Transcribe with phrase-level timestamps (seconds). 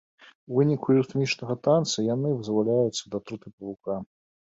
[0.49, 4.05] У выніку рытмічнага танцы яны вызваляюцца ад атруты павука.